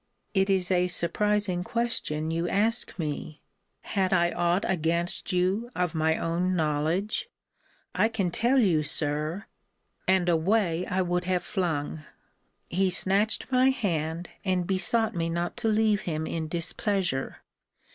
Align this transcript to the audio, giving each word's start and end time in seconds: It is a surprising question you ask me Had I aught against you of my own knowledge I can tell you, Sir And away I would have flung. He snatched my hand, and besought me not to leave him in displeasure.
It 0.33 0.49
is 0.49 0.71
a 0.71 0.87
surprising 0.87 1.63
question 1.63 2.31
you 2.31 2.49
ask 2.49 2.97
me 2.97 3.43
Had 3.81 4.11
I 4.11 4.31
aught 4.31 4.65
against 4.67 5.31
you 5.31 5.69
of 5.75 5.93
my 5.93 6.17
own 6.17 6.55
knowledge 6.55 7.29
I 7.93 8.09
can 8.09 8.31
tell 8.31 8.57
you, 8.57 8.81
Sir 8.81 9.45
And 10.07 10.27
away 10.27 10.87
I 10.87 11.03
would 11.03 11.25
have 11.25 11.43
flung. 11.43 11.99
He 12.67 12.89
snatched 12.89 13.51
my 13.51 13.69
hand, 13.69 14.29
and 14.43 14.65
besought 14.65 15.13
me 15.13 15.29
not 15.29 15.55
to 15.57 15.67
leave 15.67 16.01
him 16.01 16.25
in 16.25 16.47
displeasure. 16.47 17.43